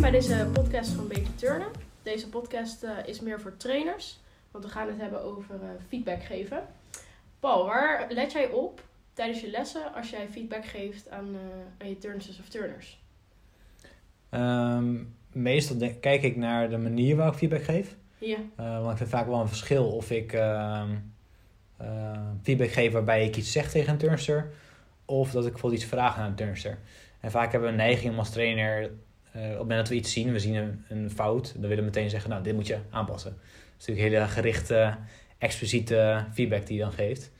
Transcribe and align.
Welkom 0.00 0.20
bij 0.20 0.28
deze 0.28 0.46
podcast 0.52 0.90
van 0.90 1.08
Beter 1.08 1.34
Turnen. 1.34 1.68
Deze 2.02 2.28
podcast 2.28 2.82
eh, 2.82 2.90
is 3.06 3.20
meer 3.20 3.40
voor 3.40 3.56
trainers, 3.56 4.20
want 4.50 4.64
we 4.64 4.70
gaan 4.70 4.86
het 4.86 4.96
hebben 4.96 5.22
over 5.22 5.54
eh, 5.54 5.68
feedback 5.88 6.22
geven. 6.22 6.62
Paul, 7.40 7.64
waar 7.66 8.06
let 8.08 8.32
jij 8.32 8.50
op 8.50 8.82
tijdens 9.12 9.40
je 9.40 9.50
lessen 9.50 9.94
als 9.94 10.10
jij 10.10 10.28
feedback 10.28 10.64
geeft 10.64 11.10
aan, 11.10 11.34
eh, 11.34 11.40
aan 11.78 11.88
je 11.88 11.98
turnsters 11.98 12.38
of 12.38 12.48
turners? 12.48 13.00
Ehm, 14.30 14.94
meestal 15.32 15.78
denk- 15.78 16.00
kijk 16.00 16.22
ik 16.22 16.36
naar 16.36 16.70
de 16.70 16.78
manier 16.78 17.16
waarop 17.16 17.34
ik 17.34 17.38
feedback 17.38 17.62
geef. 17.64 17.96
Ja, 18.18 18.36
want 18.56 18.90
ik 18.90 18.96
vind 18.96 19.10
vaak 19.10 19.26
wel 19.26 19.40
een 19.40 19.48
verschil 19.48 19.90
of 19.90 20.10
ik 20.10 20.32
ehm, 20.32 20.90
eh, 21.76 22.28
feedback 22.42 22.70
geef 22.70 22.92
waarbij 22.92 23.24
ik 23.24 23.36
iets 23.36 23.52
zeg 23.52 23.70
tegen 23.70 23.92
een 23.92 23.98
turnster. 23.98 24.52
Of 25.04 25.30
dat 25.30 25.44
ik 25.46 25.52
bijvoorbeeld 25.52 25.82
iets 25.82 25.90
vraag 25.90 26.16
aan 26.16 26.26
een 26.26 26.34
turnster. 26.34 26.78
En 27.20 27.30
vaak 27.30 27.52
hebben 27.52 27.68
we 27.70 27.76
een 27.76 27.82
neiging 27.86 28.12
om 28.12 28.18
als 28.18 28.30
trainer, 28.30 28.90
op 29.34 29.40
het 29.40 29.58
moment 29.58 29.78
dat 29.78 29.88
we 29.88 29.94
iets 29.94 30.12
zien, 30.12 30.32
we 30.32 30.38
zien 30.38 30.54
een, 30.54 30.84
een 30.88 31.10
fout, 31.10 31.52
dan 31.52 31.62
willen 31.62 31.76
we 31.76 31.82
meteen 31.82 32.10
zeggen, 32.10 32.30
nou 32.30 32.42
dit 32.42 32.54
moet 32.54 32.66
je 32.66 32.78
aanpassen. 32.90 33.30
Dat 33.30 33.40
is 33.78 33.86
natuurlijk 33.86 34.14
hele 34.14 34.26
gerichte, 34.26 34.96
expliciete 35.38 36.24
feedback 36.32 36.66
die 36.66 36.76
je 36.76 36.82
dan 36.82 36.92
geeft. 36.92 37.30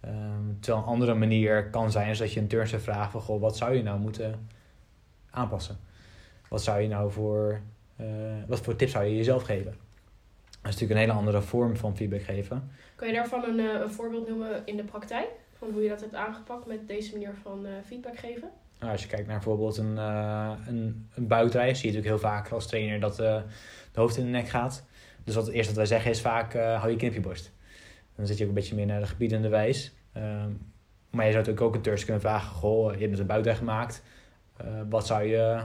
Ehm, 0.00 0.60
terwijl 0.60 0.84
een 0.84 0.90
andere 0.92 1.14
manier 1.14 1.70
kan 1.70 1.90
zijn 1.90 2.10
is 2.10 2.18
dat 2.18 2.32
je 2.32 2.40
een 2.40 2.46
turnster 2.46 2.80
vraagt 2.80 3.12
van, 3.12 3.20
goh, 3.20 3.40
wat 3.40 3.56
zou 3.56 3.74
je 3.74 3.82
nou 3.82 3.98
moeten 4.00 4.48
aanpassen? 5.30 5.78
Wat 6.48 6.62
zou 6.62 6.80
je 6.80 6.88
nou 6.88 7.12
voor, 7.12 7.60
eh, 7.96 8.06
wat 8.46 8.60
voor 8.60 8.76
tips 8.76 8.92
zou 8.92 9.04
je 9.04 9.16
jezelf 9.16 9.42
geven? 9.42 9.74
Dat 10.60 10.72
is 10.76 10.80
natuurlijk 10.80 10.90
een 10.90 11.06
hele 11.06 11.12
andere 11.12 11.42
vorm 11.42 11.76
van 11.76 11.96
feedback 11.96 12.22
geven. 12.22 12.70
kan 12.96 13.08
je 13.08 13.14
daarvan 13.14 13.44
een, 13.44 13.58
eh, 13.58 13.80
een 13.80 13.90
voorbeeld 13.90 14.28
noemen 14.28 14.62
in 14.64 14.76
de 14.76 14.84
praktijk? 14.84 15.28
Van 15.58 15.70
hoe 15.70 15.82
je 15.82 15.88
dat 15.88 16.00
hebt 16.00 16.14
aangepakt 16.14 16.66
met 16.66 16.88
deze 16.88 17.12
manier 17.12 17.34
van 17.42 17.66
eh, 17.66 17.72
feedback 17.86 18.18
geven? 18.18 18.50
Nou, 18.78 18.92
als 18.92 19.02
je 19.02 19.08
kijkt 19.08 19.26
naar 19.26 19.36
bijvoorbeeld 19.36 19.76
een, 19.76 19.98
eh 19.98 20.52
een, 20.66 21.08
een 21.14 21.28
zie 21.50 21.60
je 21.60 21.66
natuurlijk 21.66 22.04
heel 22.04 22.18
vaak 22.18 22.50
als 22.50 22.66
trainer 22.66 23.00
dat 23.00 23.18
eh, 23.18 23.42
de 23.92 24.00
hoofd 24.00 24.16
in 24.16 24.24
de 24.24 24.30
nek 24.30 24.48
gaat. 24.48 24.84
Dus 25.24 25.34
wat 25.34 25.46
het 25.46 25.54
eerste 25.54 25.68
wat 25.68 25.76
wij 25.76 25.86
zeggen 25.86 26.10
is 26.10 26.20
vaak, 26.20 26.54
eh, 26.54 26.78
hou 26.78 26.90
je 26.90 26.96
kin 26.96 27.08
op 27.08 27.14
je 27.14 27.20
borst. 27.20 27.52
Dan 28.16 28.26
zit 28.26 28.36
je 28.36 28.42
ook 28.42 28.48
een 28.48 28.54
beetje 28.54 28.74
meer 28.74 28.86
naar 28.86 29.00
de 29.00 29.06
gebiedende 29.06 29.48
wijs. 29.48 29.92
Ehm, 30.12 30.50
maar 31.10 31.24
je 31.24 31.32
zou 31.32 31.44
natuurlijk 31.44 31.60
ook 31.60 31.74
een 31.74 31.80
turs 31.80 32.04
kunnen 32.04 32.22
vragen, 32.22 32.48
goh, 32.48 32.94
je 32.94 33.06
hebt 33.06 33.18
een 33.18 33.26
buitenrij 33.26 33.58
gemaakt. 33.58 34.02
Wat 34.88 35.06
zou 35.06 35.24
je 35.24 35.64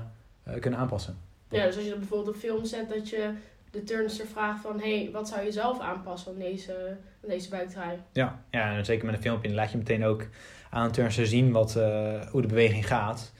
kunnen 0.59 0.80
aanpassen? 0.80 1.17
Ja, 1.50 1.66
dus 1.66 1.75
als 1.75 1.84
je 1.84 1.89
dat 1.89 2.00
bijvoorbeeld 2.00 2.36
op 2.36 2.41
film 2.41 2.66
zet, 2.66 2.89
dat 2.89 3.09
je 3.09 3.34
de 3.72 3.84
turnster 3.84 4.25
vraagt 4.25 4.61
van... 4.61 4.80
hey, 4.80 5.09
wat 5.11 5.28
zou 5.28 5.44
je 5.44 5.52
zelf 5.52 5.80
aanpassen 5.80 6.31
aan 6.31 6.39
deze, 6.39 6.97
aan 7.23 7.30
deze? 7.30 7.50
Ja, 8.11 8.44
ja 8.52 8.78
en 8.78 8.86
zeker 8.86 9.06
met 9.06 9.16
een 9.16 9.22
filmpje 9.22 9.47
dan 9.47 9.58
laat 9.58 9.72
je 9.72 9.78
meteen 9.78 10.06
ook 10.06 10.28
aan 10.74 10.88
de 10.88 10.94
turnster 10.94 11.28
zien 11.28 11.52
wat, 11.52 11.76
eh, 11.76 12.22
hoe 12.32 12.42
de 12.42 12.48
beweging 12.48 12.88
gaat. 12.88 13.32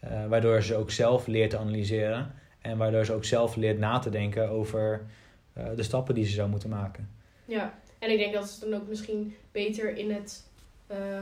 Eh, 0.00 0.26
waardoor 0.26 0.62
ze 0.62 0.76
ook 0.76 0.90
zelf 0.90 1.26
leert 1.26 1.50
te 1.50 1.58
analyseren. 1.58 2.32
En 2.60 2.76
waardoor 2.76 3.04
ze 3.04 3.12
ook 3.12 3.24
zelf 3.24 3.56
leert 3.56 3.78
na 3.78 3.98
te 3.98 4.10
denken 4.10 4.48
over 4.48 5.06
eh, 5.52 5.64
de 5.76 5.82
stappen 5.82 6.14
die 6.14 6.24
ze 6.24 6.32
zou 6.32 6.48
moeten 6.48 6.68
maken. 6.68 7.08
Ja, 7.44 7.74
en 7.98 8.10
ik 8.10 8.18
denk 8.18 8.32
dat 8.34 8.42
het 8.42 8.70
dan 8.70 8.80
ook 8.80 8.88
misschien 8.88 9.36
beter 9.52 9.96
in 9.96 10.10
het 10.10 10.48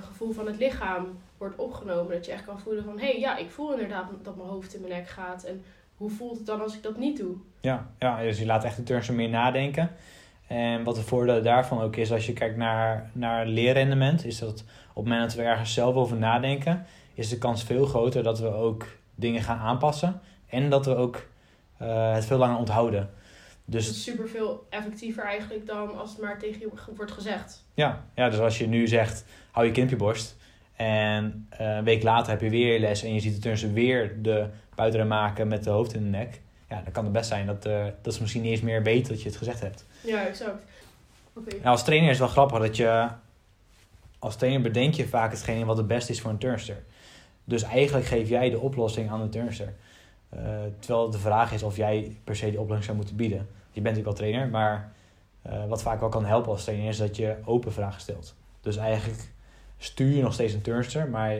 gevoel 0.00 0.32
van 0.32 0.46
het 0.46 0.58
lichaam 0.58 1.18
wordt 1.38 1.56
opgenomen. 1.56 2.12
Dat 2.12 2.26
je 2.26 2.32
echt 2.32 2.44
kan 2.44 2.60
voelen 2.60 2.84
van, 2.84 2.98
hé, 2.98 3.06
hey, 3.06 3.18
ja, 3.18 3.36
ik 3.36 3.50
voel 3.50 3.72
inderdaad 3.72 4.10
dat 4.22 4.36
mijn 4.36 4.48
hoofd 4.48 4.74
in 4.74 4.80
mijn 4.80 4.92
nek 4.92 5.08
gaat. 5.08 5.44
En 5.44 5.62
hoe 5.96 6.10
voelt 6.10 6.36
het 6.36 6.46
dan 6.46 6.60
als 6.60 6.74
ik 6.74 6.82
dat 6.82 6.98
niet 6.98 7.16
doe? 7.16 7.36
Ja, 7.60 7.90
ja 7.98 8.22
dus 8.22 8.38
je 8.38 8.46
laat 8.46 8.64
echt 8.64 8.76
de 8.76 8.82
turnster 8.82 9.14
meer 9.14 9.28
nadenken. 9.28 9.90
En 10.48 10.84
wat 10.84 10.94
de 10.94 11.02
voordeel 11.02 11.42
daarvan 11.42 11.80
ook 11.80 11.96
is, 11.96 12.12
als 12.12 12.26
je 12.26 12.32
kijkt 12.32 12.56
naar, 12.56 13.10
naar 13.12 13.46
leerrendement, 13.46 14.24
is 14.24 14.38
dat 14.38 14.64
op 14.88 15.04
het 15.04 15.12
moment 15.12 15.22
dat 15.22 15.34
we 15.34 15.42
ergens 15.42 15.74
zelf 15.74 15.94
over 15.94 16.16
nadenken, 16.16 16.86
is 17.14 17.28
de 17.28 17.38
kans 17.38 17.64
veel 17.64 17.86
groter 17.86 18.22
dat 18.22 18.40
we 18.40 18.52
ook 18.52 18.86
dingen 19.14 19.42
gaan 19.42 19.58
aanpassen. 19.58 20.20
En 20.46 20.70
dat 20.70 20.86
we 20.86 20.94
ook 20.94 21.26
eh, 21.76 22.14
het 22.14 22.26
veel 22.26 22.38
langer 22.38 22.58
onthouden. 22.58 23.10
Dus 23.64 23.74
Dus 23.74 23.86
het 23.86 23.96
is 23.96 24.02
super 24.02 24.28
veel 24.28 24.66
effectiever 24.70 25.24
eigenlijk 25.24 25.66
dan 25.66 25.98
als 25.98 26.10
het 26.10 26.20
maar 26.20 26.38
tegen 26.38 26.60
je 26.60 26.68
wordt 26.96 27.12
gezegd. 27.12 27.64
Ja, 27.74 28.04
ja, 28.14 28.28
dus 28.28 28.38
als 28.38 28.58
je 28.58 28.66
nu 28.66 28.86
zegt, 28.86 29.24
hou 29.50 29.66
je 29.66 29.72
kin 29.72 29.84
op 29.84 29.90
je 29.90 29.96
borst. 29.96 30.36
En 30.76 31.46
eh, 31.50 31.76
een 31.76 31.84
week 31.84 32.02
later 32.02 32.30
heb 32.30 32.40
je 32.40 32.50
weer 32.50 32.72
je 32.72 32.80
les 32.80 33.02
en 33.02 33.14
je 33.14 33.20
ziet 33.20 33.34
de 33.34 33.40
turnster 33.40 33.72
weer 33.72 34.22
de 34.22 34.46
buitenrem 34.74 35.08
maken 35.08 35.48
met 35.48 35.64
de 35.64 35.70
hoofd 35.70 35.94
in 35.94 36.02
de 36.02 36.08
nek. 36.08 36.40
Ja, 36.68 36.80
dan 36.82 36.92
kan 36.92 37.04
het 37.04 37.12
best 37.12 37.28
zijn 37.28 37.46
dat, 37.46 37.66
eh, 37.66 37.84
dat 38.02 38.14
ze 38.14 38.20
misschien 38.20 38.42
niet 38.42 38.50
eens 38.50 38.60
meer 38.60 38.82
weten 38.82 39.12
dat 39.12 39.22
je 39.22 39.28
het 39.28 39.38
gezegd 39.38 39.60
hebt. 39.60 39.84
Ja, 40.00 40.26
exact. 40.26 40.62
Oké. 41.32 41.54
Nou, 41.54 41.66
als 41.66 41.84
trainer 41.84 42.10
is 42.10 42.18
het 42.18 42.26
wel 42.26 42.44
grappig 42.44 42.58
dat 42.58 42.76
je... 42.76 43.08
Als 44.18 44.36
trainer 44.36 44.60
bedenk 44.60 44.94
je 44.94 45.08
vaak 45.08 45.30
hetgene 45.30 45.64
wat 45.64 45.76
het 45.76 45.86
beste 45.86 46.12
is 46.12 46.20
voor 46.20 46.30
een 46.30 46.38
turnster. 46.38 46.82
Dus 47.44 47.62
eigenlijk 47.62 48.06
geef 48.06 48.28
jij 48.28 48.50
de 48.50 48.60
oplossing 48.60 49.10
aan 49.10 49.22
de 49.22 49.28
turnster. 49.28 49.74
Eh, 50.28 50.40
terwijl 50.78 51.10
de 51.10 51.18
vraag 51.18 51.52
is 51.52 51.62
of 51.62 51.76
jij 51.76 52.16
per 52.24 52.36
se 52.36 52.50
die 52.50 52.60
oplossing 52.60 52.84
zou 52.84 52.96
moeten 52.96 53.16
bieden. 53.16 53.38
Je 53.72 53.80
bent 53.80 53.96
natuurlijk 53.96 54.20
wel 54.20 54.30
trainer, 54.30 54.48
maar 54.48 54.92
eh, 55.42 55.66
wat 55.66 55.82
vaak 55.82 56.00
wel 56.00 56.08
kan 56.08 56.24
helpen 56.24 56.50
als 56.50 56.64
trainer 56.64 56.88
is 56.88 56.96
dat 56.96 57.16
je 57.16 57.36
open 57.44 57.72
vragen 57.72 58.00
stelt. 58.00 58.34
Dus 58.60 58.76
eigenlijk 58.76 59.28
stuur 59.78 60.16
je 60.16 60.22
nog 60.22 60.32
steeds 60.32 60.52
een 60.52 60.62
turnster, 60.62 61.08
maar 61.08 61.32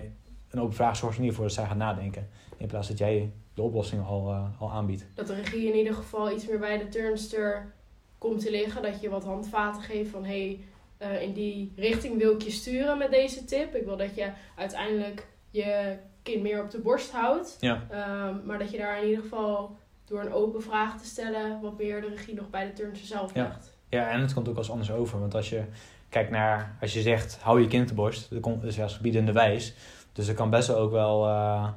een 0.51 0.61
open 0.61 0.75
vraag 0.75 0.97
zorgt 0.97 1.17
er 1.17 1.23
niet 1.23 1.35
voor 1.35 1.45
dat 1.45 1.53
zij 1.53 1.67
gaat 1.67 1.77
nadenken. 1.77 2.29
In 2.57 2.67
plaats 2.67 2.89
dat 2.89 2.99
jij 2.99 3.31
de 3.59 3.65
oplossing 3.65 4.07
al, 4.07 4.29
eh, 4.31 4.61
al 4.61 4.71
aanbiedt. 4.71 5.07
Dat 5.15 5.27
de 5.27 5.35
regie 5.35 5.69
in 5.69 5.77
ieder 5.77 5.95
geval 5.95 6.33
iets 6.33 6.47
meer 6.47 6.59
bij 6.59 6.79
de 6.79 6.89
turnster 6.89 7.73
komt 8.19 8.41
te 8.41 8.51
liggen. 8.51 8.83
Dat 8.83 9.01
je 9.01 9.09
wat 9.09 9.25
handvaten 9.25 9.83
geeft 9.83 10.11
van, 10.11 10.25
hé, 10.25 10.59
hey, 10.99 11.23
in 11.25 11.33
die 11.33 11.73
richting 11.77 12.19
wil 12.19 12.33
ik 12.33 12.43
je 12.43 12.51
sturen 12.51 12.99
met 12.99 13.11
deze 13.11 13.45
tip. 13.45 13.75
Ik 13.75 13.85
wil 13.85 13.97
dat 13.97 14.15
je 14.15 14.31
uiteindelijk 14.57 15.27
je 15.51 15.97
kind 16.23 16.43
meer 16.43 16.63
op 16.63 16.71
de 16.71 16.79
borst 16.79 17.11
houdt. 17.13 17.57
Ja. 17.61 17.87
Ehm, 17.91 18.47
maar 18.47 18.59
dat 18.59 18.71
je 18.71 18.79
daar 18.79 19.03
in 19.03 19.09
ieder 19.09 19.23
geval 19.23 19.77
door 20.05 20.21
een 20.21 20.33
open 20.33 20.63
vraag 20.63 20.99
te 21.01 21.07
stellen 21.07 21.61
wat 21.61 21.79
meer 21.79 22.01
de 22.01 22.09
regie 22.09 22.35
nog 22.35 22.51
bij 22.51 22.67
de 22.67 22.73
turnster 22.73 23.07
zelf 23.07 23.35
Ja. 23.35 23.43
legt. 23.43 23.77
Ja, 23.89 24.09
en 24.11 24.21
het 24.21 24.35
komt 24.35 24.49
ook 24.49 24.57
als 24.57 24.71
anders 24.71 24.91
over. 24.93 25.21
Want 25.21 25.35
als 25.35 25.49
je 25.49 25.63
kijkt 26.09 26.31
naar, 26.31 26.77
als 26.81 26.93
je 26.93 27.01
zegt, 27.01 27.39
hou 27.41 27.61
je 27.61 27.67
kind 27.67 27.83
op 27.83 27.89
de 27.89 27.95
borst, 27.95 28.31
dat 28.31 28.41
komt 28.41 28.61
dus 28.61 28.81
als 28.81 28.97
gebiedende 28.97 29.33
wijs. 29.33 29.75
Dus 30.13 30.27
dat 30.27 30.37
kan 30.37 30.51
best 30.51 30.69
wel 30.69 30.77
ook 30.77 30.91
wel 30.91 31.27
eh, 31.27 31.69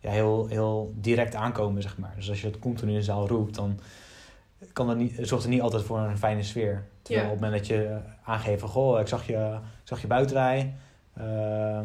ja, 0.00 0.10
heel, 0.10 0.46
heel 0.46 0.92
direct 0.96 1.34
aankomen, 1.34 1.82
zeg 1.82 1.98
maar. 1.98 2.12
Dus 2.16 2.28
als 2.28 2.40
je 2.40 2.50
dat 2.50 2.60
continu 2.60 2.90
in 2.92 2.96
de 2.98 3.02
zaal 3.04 3.28
roept, 3.28 3.54
dan 3.54 3.80
kan 4.72 4.86
dat 4.86 4.96
niet, 4.96 5.14
zorgt 5.20 5.44
het 5.44 5.52
niet 5.52 5.60
altijd 5.62 5.82
voor 5.82 5.98
een 5.98 6.18
fijne 6.18 6.42
sfeer. 6.42 6.84
Terwijl 7.02 7.26
Ja. 7.26 7.32
op 7.32 7.40
het 7.40 7.44
moment 7.50 7.68
dat 7.68 7.76
je 7.76 7.98
aangeeft 8.24 8.60
van, 8.60 8.68
goh, 8.68 9.00
ik 9.00 9.06
zag 9.08 9.26
je, 9.26 9.58
ik 9.82 9.88
zag 9.88 10.00
je 10.00 10.06
buitenrij. 10.06 10.74
eh, 11.12 11.80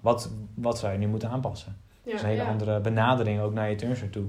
wat, 0.00 0.30
wat 0.54 0.78
zou 0.78 0.92
je 0.92 0.98
nu 0.98 1.06
moeten 1.06 1.28
aanpassen? 1.28 1.76
Ja, 2.02 2.04
dat 2.04 2.14
is 2.14 2.20
een 2.22 2.28
hele 2.28 2.42
ja. 2.42 2.48
andere 2.48 2.80
benadering 2.80 3.40
ook 3.40 3.52
naar 3.52 3.70
je 3.70 3.76
turnster 3.76 4.10
toe. 4.10 4.26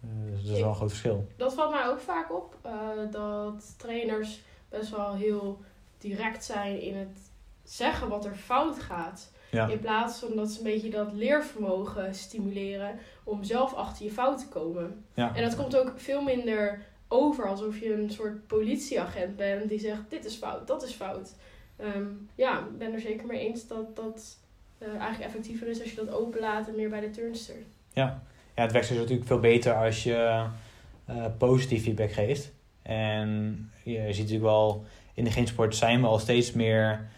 Eh, 0.00 0.08
dus 0.32 0.42
dat 0.44 0.52
is 0.54 0.60
wel 0.60 0.68
een 0.68 0.74
groot 0.74 0.88
verschil. 0.88 1.26
Dat 1.36 1.54
valt 1.54 1.70
mij 1.70 1.88
ook 1.88 2.00
vaak 2.00 2.32
op. 2.32 2.56
eh, 2.62 2.72
dat 3.10 3.74
trainers 3.78 4.40
best 4.68 4.90
wel 4.90 5.14
heel 5.14 5.60
direct 5.98 6.44
zijn 6.44 6.80
in 6.80 6.96
het 6.96 7.18
zeggen 7.64 8.08
wat 8.08 8.24
er 8.24 8.34
fout 8.34 8.78
gaat. 8.78 9.32
Ja. 9.50 9.68
In 9.68 9.78
plaats 9.78 10.18
van 10.18 10.36
dat 10.36 10.50
ze 10.50 10.58
een 10.58 10.64
beetje 10.64 10.90
dat 10.90 11.12
leervermogen 11.12 12.14
stimuleren 12.14 12.98
om 13.24 13.44
zelf 13.44 13.74
achter 13.74 14.04
je 14.04 14.10
fout 14.10 14.38
te 14.38 14.48
komen. 14.48 15.04
Ja. 15.14 15.36
En 15.36 15.42
dat 15.42 15.56
komt 15.56 15.76
ook 15.76 15.92
veel 15.96 16.22
minder 16.22 16.80
over 17.08 17.48
alsof 17.48 17.78
je 17.78 17.92
een 17.92 18.10
soort 18.10 18.46
politieagent 18.46 19.36
bent 19.36 19.68
die 19.68 19.78
zegt 19.78 20.00
dit 20.08 20.24
is 20.24 20.34
fout, 20.34 20.66
dat 20.66 20.82
is 20.82 20.92
fout. 20.92 21.34
Ehm, 21.76 22.06
ja, 22.34 22.58
ik 22.58 22.78
ben 22.78 22.92
er 22.92 23.00
zeker 23.00 23.26
mee 23.26 23.48
eens 23.48 23.66
dat 23.66 23.96
dat 23.96 24.36
eh, 24.78 24.88
eigenlijk 24.88 25.20
effectiever 25.20 25.68
is 25.68 25.80
als 25.80 25.90
je 25.90 26.04
dat 26.04 26.14
openlaat 26.14 26.68
en 26.68 26.76
meer 26.76 26.88
bij 26.88 27.00
de 27.00 27.10
turnster. 27.10 27.56
Ja, 27.92 28.22
het 28.54 28.72
werkt 28.72 28.88
dus 28.88 28.98
natuurlijk 28.98 29.26
veel 29.26 29.40
beter 29.40 29.74
als 29.74 30.02
je 30.02 30.46
eh, 31.04 31.26
positief 31.38 31.82
feedback 31.82 32.12
geeft. 32.12 32.52
En 32.82 33.70
je 33.82 34.06
ziet 34.06 34.16
natuurlijk 34.16 34.42
wel, 34.42 34.84
in 35.14 35.24
de 35.24 35.30
geensport 35.30 35.76
zijn 35.76 36.00
we 36.00 36.06
al 36.06 36.18
steeds 36.18 36.52
meer, 36.52 37.08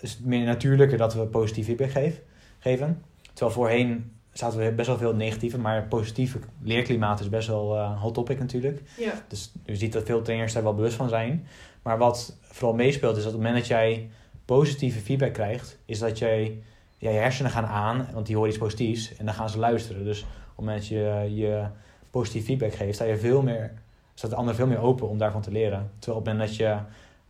is 0.00 0.12
het 0.12 0.24
meer 0.24 0.44
natuurlijker 0.44 0.98
dat 0.98 1.14
we 1.14 1.26
positief 1.26 1.66
feedback 1.66 1.90
geef, 1.90 2.20
geven. 2.58 3.02
Terwijl 3.32 3.56
voorheen 3.56 4.12
zaten 4.32 4.58
we 4.58 4.72
best 4.72 4.88
wel 4.88 4.98
veel 4.98 5.14
negatieve, 5.14 5.58
maar 5.58 5.86
positieve 5.86 6.38
leerklimaat 6.62 7.20
is 7.20 7.28
best 7.28 7.48
wel 7.48 7.76
eh, 7.76 7.90
een 7.90 7.96
hot 7.96 8.14
topic 8.14 8.38
natuurlijk. 8.38 8.82
Ja, 8.98 9.12
Dus 9.28 9.52
je 9.64 9.76
ziet 9.76 9.92
dat 9.92 10.04
veel 10.04 10.22
trainers 10.22 10.52
daar 10.52 10.62
wel 10.62 10.74
bewust 10.74 10.96
van 10.96 11.08
zijn. 11.08 11.46
Maar 11.82 11.98
wat 11.98 12.36
vooral 12.40 12.74
meespeelt 12.74 13.16
is 13.16 13.22
dat 13.22 13.32
op 13.32 13.38
het 13.38 13.48
moment 13.48 13.68
dat 13.68 13.78
jij 13.78 14.10
positieve 14.44 15.00
feedback 15.00 15.32
krijgt, 15.32 15.78
is 15.84 15.98
dat 15.98 16.18
jij, 16.18 16.62
ja, 16.98 17.10
je 17.10 17.18
hersenen 17.18 17.50
gaan 17.50 17.66
aan, 17.66 18.08
want 18.12 18.26
die 18.26 18.34
horen 18.34 18.50
iets 18.50 18.60
positiefs 18.60 19.16
en 19.16 19.24
dan 19.24 19.34
gaan 19.34 19.50
ze 19.50 19.58
luisteren. 19.58 20.04
Dus 20.04 20.22
op 20.22 20.28
het 20.28 20.56
moment 20.56 20.78
dat 20.78 20.88
je 20.88 21.30
je 21.34 21.66
positief 22.10 22.44
feedback 22.44 22.74
geeft, 22.74 22.94
sta 22.94 23.04
je 23.04 23.16
veel 23.16 23.42
meer, 23.42 23.72
staat 24.14 24.30
de 24.30 24.36
ander 24.36 24.54
veel 24.54 24.66
meer 24.66 24.80
open 24.80 25.08
om 25.08 25.18
daarvan 25.18 25.42
te 25.42 25.52
leren. 25.52 25.90
Terwijl 25.98 26.18
op 26.18 26.26
het 26.26 26.34
moment 26.34 26.48
dat 26.48 26.56
je 26.56 26.78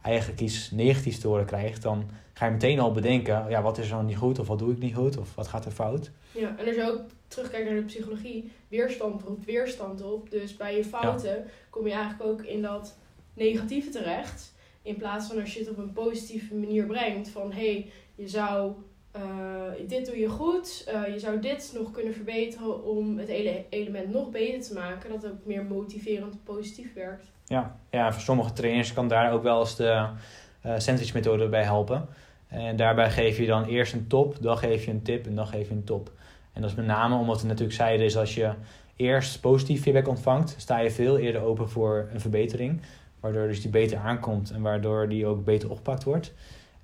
eigenlijk 0.03 0.41
iets 0.41 0.71
negatiefs 0.71 1.19
te 1.19 1.29
horen 1.29 1.47
krijgt, 1.47 1.83
dan 1.83 2.11
ga 2.33 2.47
je 2.47 2.53
meteen 2.53 2.81
al 2.81 2.93
bedenken, 2.93 3.47
ja, 3.49 3.63
wat 3.63 3.79
is 3.79 3.85
er 3.91 3.97
dan 3.97 4.07
niet 4.07 4.17
goed 4.17 4.39
of 4.39 4.47
wat 4.47 4.59
doe 4.59 4.73
ik 4.73 4.79
niet 4.79 4.95
goed 4.95 5.17
of 5.17 5.35
wat 5.35 5.49
gaat 5.49 5.65
er 5.65 5.71
fout. 5.71 6.11
ja. 6.33 6.55
en 6.59 6.67
als 6.67 6.77
je 6.77 6.91
ook 6.93 7.01
terugkijkt 7.29 7.69
naar 7.69 7.79
de 7.79 7.85
psychologie, 7.85 8.53
weerstand 8.69 9.23
roept 9.23 9.45
weerstand 9.45 10.03
op. 10.03 10.31
Dus 10.31 10.57
bij 10.57 10.77
je 10.77 10.85
fouten 10.85 11.45
kom 11.71 11.87
je 11.87 11.93
eigenlijk 11.93 12.31
ook 12.31 12.43
in 12.43 12.63
dat 12.63 12.97
negatieve 13.35 13.91
terecht. 13.91 14.53
In 14.83 14.97
plaats 14.97 15.27
van 15.27 15.41
als 15.41 15.55
je 15.55 15.61
het 15.61 15.71
op 15.71 15.79
een 15.79 15.93
positieve 15.93 16.55
manier 16.55 16.87
brengt 16.87 17.29
van 17.29 17.53
hé, 17.53 17.73
hey, 17.73 17.91
je 18.15 18.29
zou 18.29 18.73
eh, 19.13 19.89
dit 19.89 20.07
doe 20.07 20.19
je 20.19 20.29
goed, 20.29 20.85
eh, 20.87 21.13
je 21.13 21.19
zou 21.19 21.41
dit 21.41 21.73
nog 21.79 21.91
kunnen 21.91 22.15
verbeteren 22.15 22.85
om 22.85 23.19
het 23.19 23.29
ele 23.29 23.65
element 23.69 24.13
nog 24.13 24.31
beter 24.31 24.61
te 24.63 24.75
maken. 24.75 25.11
Dat 25.11 25.23
het 25.23 25.33
ook 25.33 25.45
meer 25.45 25.65
motiverend 25.65 26.45
positief 26.45 26.95
werkt. 26.95 27.33
Ja, 27.47 27.77
ja, 27.91 28.13
voor 28.13 28.23
sommige 28.23 28.53
trainers 28.53 28.93
kan 28.93 29.09
daar 29.09 29.33
ook 29.33 29.43
wel 29.43 29.61
eens 29.61 29.77
de 29.77 30.07
uh, 30.67 30.79
sandwich 30.79 31.15
methode 31.15 31.49
bij 31.49 31.63
helpen. 31.63 32.09
En 32.49 32.77
daarbij 32.77 33.11
geef 33.11 33.39
je 33.39 33.47
dan 33.47 33.65
eerst 33.65 33.93
een 33.93 34.07
top, 34.07 34.37
dan 34.41 34.59
geef 34.59 34.85
je 34.85 34.91
een 34.91 35.03
tip 35.03 35.27
en 35.27 35.35
dan 35.35 35.47
geef 35.47 35.69
je 35.69 35.75
een 35.75 35.85
top. 35.85 36.11
En 36.53 36.61
dat 36.61 36.71
is 36.71 36.77
met 36.77 36.87
name 36.87 37.17
omdat 37.17 37.41
we 37.41 37.47
natuurlijk 37.47 37.77
zeiden, 37.77 38.07
is 38.07 38.17
als 38.17 38.35
je 38.35 38.53
eerst 38.97 39.41
positief 39.41 39.83
feedback 39.83 40.09
ontvangt, 40.09 40.55
sta 40.59 40.79
je 40.79 40.91
veel 40.91 41.19
eerder 41.19 41.43
open 41.43 41.69
voor 41.69 42.09
een 42.13 42.21
verbetering. 42.21 42.81
Waardoor 43.21 43.47
dus 43.47 43.61
die 43.61 43.71
beter 43.71 43.99
aankomt 43.99 44.51
en 44.51 44.63
waardoor 44.63 45.09
die 45.09 45.27
ook 45.27 45.45
beter 45.45 45.71
opgepakt 45.71 46.05
wordt. 46.05 46.33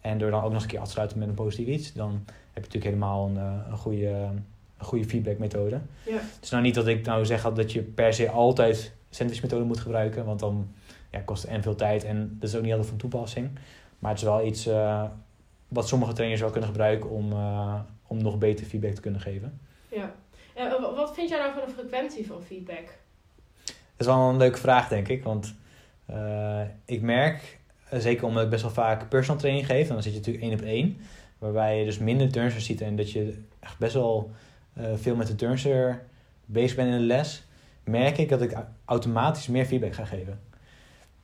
En 0.01 0.19
door 0.19 0.31
dan 0.31 0.39
ook 0.39 0.45
nog 0.45 0.55
eens 0.55 0.63
een 0.63 0.69
keer 0.69 0.79
af 0.79 0.87
te 0.87 0.93
sluiten 0.93 1.19
met 1.19 1.29
een 1.29 1.35
positief 1.35 1.67
iets, 1.67 1.93
dan 1.93 2.11
heb 2.27 2.65
je 2.65 2.79
natuurlijk 2.79 2.85
helemaal 2.85 3.27
een, 3.27 3.37
eh, 3.37 3.71
een 3.71 3.77
goede, 3.77 4.09
een 4.09 4.45
goede 4.85 5.05
feedbackmethode. 5.05 5.81
Ja. 6.07 6.17
Het 6.17 6.39
is 6.43 6.51
nou 6.51 6.63
niet 6.63 6.75
dat 6.75 6.87
ik 6.87 7.07
nou 7.07 7.27
zeg 7.27 7.43
dat 7.43 7.73
je 7.73 7.83
per 7.83 8.15
se 8.15 8.31
altijd 8.31 8.93
sandwichmethode 9.11 9.65
moet 9.65 9.81
gebruiken, 9.81 10.25
want 10.25 10.41
dan 10.41 10.69
ja, 11.11 11.21
kost 11.21 11.43
het 11.43 11.51
en 11.51 11.63
veel 11.63 11.75
tijd 11.75 12.05
en 12.05 12.37
dat 12.41 12.49
is 12.49 12.55
ook 12.55 12.63
niet 12.63 12.71
altijd 12.71 12.89
van 12.89 12.99
toepassing. 12.99 13.51
Maar 13.99 14.11
het 14.11 14.21
is 14.21 14.27
wel 14.27 14.47
iets 14.47 14.67
uh, 14.67 15.05
wat 15.69 15.89
sommige 15.89 16.13
trainers 16.13 16.41
wel 16.41 16.51
kunnen 16.51 16.69
gebruiken 16.69 17.11
om, 17.11 17.33
uh, 17.33 17.81
om 18.07 18.23
nog 18.23 18.39
beter 18.39 18.67
feedback 18.67 18.93
te 18.93 19.01
kunnen 19.01 19.21
geven. 19.21 19.61
Ja. 19.89 20.15
En 20.55 20.71
wat 20.81 21.15
vind 21.15 21.29
jij 21.29 21.39
nou 21.39 21.53
van 21.53 21.63
de 21.67 21.73
frequentie 21.73 22.27
van 22.27 22.43
feedback? 22.43 22.87
Dat 23.65 24.07
is 24.07 24.07
wel 24.07 24.29
een 24.29 24.37
leuke 24.37 24.59
vraag, 24.59 24.89
denk 24.89 25.09
ik. 25.09 25.23
Want 25.23 25.55
uh, 26.11 26.61
ik 26.85 27.03
merk, 27.03 27.59
zeker 27.91 28.27
omdat 28.27 28.43
ik 28.43 28.51
best 28.51 28.63
wel 28.63 28.71
vaak 28.71 29.09
personal 29.09 29.41
training 29.41 29.67
geef, 29.67 29.89
dan 29.89 30.03
zit 30.03 30.13
je 30.13 30.19
natuurlijk 30.19 30.45
één 30.45 30.55
op 30.55 30.61
één. 30.61 30.97
Waarbij 31.39 31.79
je 31.79 31.85
dus 31.85 31.99
minder 31.99 32.33
turnsters 32.33 32.65
ziet 32.65 32.81
en 32.81 32.97
dat 32.97 33.11
je 33.11 33.43
echt 33.61 33.79
best 33.79 33.95
wel 33.95 34.31
veel 34.95 35.17
met 35.17 35.27
de 35.27 35.35
turnster 35.35 36.05
bezig 36.45 36.77
bent 36.77 36.93
in 36.93 36.99
de 36.99 37.05
les. 37.05 37.47
Merk 37.85 38.19
ik 38.19 38.29
dat 38.29 38.43
ik 38.43 38.57
automatisch 38.85 39.47
meer 39.47 39.65
feedback 39.65 39.95
ga 39.95 40.05
geven. 40.05 40.41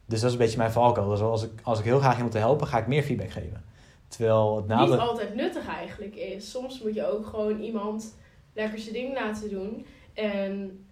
Dus 0.07 0.21
dat 0.21 0.29
is 0.29 0.37
een 0.37 0.43
beetje 0.43 0.59
mijn 0.59 0.73
valkuil. 0.73 1.09
Dus 1.09 1.21
als 1.21 1.45
ik, 1.45 1.51
als 1.63 1.79
ik 1.79 1.85
heel 1.85 1.99
graag 1.99 2.15
iemand 2.15 2.33
wil 2.33 2.43
helpen, 2.43 2.67
ga 2.67 2.79
ik 2.79 2.87
meer 2.87 3.03
feedback 3.03 3.31
geven. 3.31 3.65
Terwijl 4.09 4.57
het 4.57 4.67
nadeel... 4.67 4.95
Niet 4.95 5.09
altijd 5.09 5.35
nuttig 5.35 5.69
eigenlijk 5.69 6.15
is. 6.15 6.51
Soms 6.51 6.83
moet 6.83 6.95
je 6.95 7.07
ook 7.07 7.27
gewoon 7.27 7.61
iemand 7.61 8.17
lekker 8.53 8.79
zijn 8.79 8.95
ding 8.95 9.15
laten 9.15 9.51
doen. 9.51 9.87
En 10.15 10.85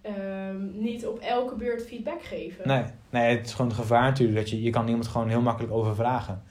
um, 0.47 0.71
niet 0.81 1.07
op 1.07 1.19
elke 1.19 1.55
beurt 1.55 1.85
feedback 1.85 2.23
geven. 2.23 2.67
Nee, 2.67 2.83
nee, 3.09 3.37
het 3.37 3.45
is 3.45 3.53
gewoon 3.53 3.71
het 3.71 3.79
gevaar 3.79 4.03
natuurlijk. 4.03 4.37
Dat 4.37 4.49
je, 4.49 4.61
je 4.61 4.69
kan 4.69 4.87
iemand 4.87 5.07
gewoon 5.07 5.29
heel 5.29 5.41
makkelijk 5.41 5.73
overvragen. 5.73 6.43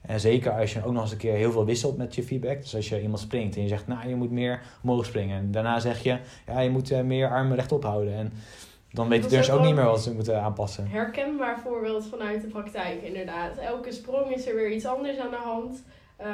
En 0.00 0.20
zeker 0.20 0.52
als 0.52 0.72
je 0.72 0.84
ook 0.84 0.92
nog 0.92 1.02
eens 1.02 1.12
een 1.12 1.18
keer 1.18 1.34
heel 1.34 1.52
veel 1.52 1.64
wisselt 1.64 1.96
met 1.96 2.14
je 2.14 2.22
feedback. 2.22 2.60
Dus 2.60 2.74
als 2.74 2.88
je 2.88 3.02
iemand 3.02 3.20
springt 3.20 3.56
en 3.56 3.62
je 3.62 3.68
zegt, 3.68 3.86
nou 3.86 4.08
je 4.08 4.14
moet 4.14 4.30
meer 4.30 4.60
omhoog 4.82 5.04
springen. 5.04 5.38
En 5.38 5.50
daarna 5.50 5.78
zeg 5.78 6.02
je, 6.02 6.18
ja 6.46 6.60
je 6.60 6.70
moet 6.70 6.90
uh, 6.90 7.00
meer 7.00 7.28
armen 7.28 7.56
rechtop 7.56 7.82
houden. 7.82 8.14
En 8.14 8.32
dan 8.90 9.08
weten 9.08 9.30
de 9.30 9.36
dus 9.36 9.50
ook 9.50 9.64
niet 9.64 9.74
meer 9.74 9.84
wat 9.84 10.02
ze 10.02 10.14
moeten 10.14 10.42
aanpassen. 10.42 10.88
Herkenbaar 10.88 11.60
voorbeeld 11.60 12.06
vanuit 12.06 12.40
de 12.40 12.48
praktijk, 12.48 13.02
inderdaad. 13.02 13.56
Elke 13.56 13.92
sprong 13.92 14.34
is 14.34 14.46
er 14.46 14.54
weer 14.54 14.72
iets 14.72 14.86
anders 14.86 15.18
aan 15.18 15.30
de 15.30 15.36
hand. 15.36 15.84
Uh, 16.20 16.26